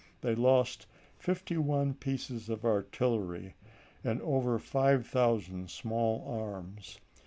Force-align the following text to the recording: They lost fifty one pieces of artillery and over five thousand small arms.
They 0.21 0.33
lost 0.33 0.87
fifty 1.19 1.57
one 1.57 1.93
pieces 1.93 2.49
of 2.49 2.65
artillery 2.65 3.53
and 4.03 4.19
over 4.23 4.57
five 4.57 5.05
thousand 5.05 5.69
small 5.69 6.25
arms. 6.27 6.99